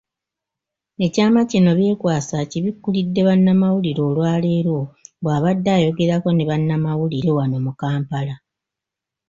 [1.05, 4.77] Ekyama kino Byekwaso akibikkulidde bannamawulire olwaleero
[5.23, 8.35] bw'abadde ayogerako ne bannamawulire wano mu Kampala.